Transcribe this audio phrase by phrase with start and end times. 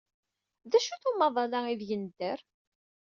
[0.71, 2.39] D acu-t umaḍal-a aydeg nedder?